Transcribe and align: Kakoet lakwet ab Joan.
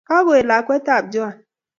Kakoet 0.07 0.45
lakwet 0.49 0.87
ab 0.95 1.05
Joan. 1.13 1.35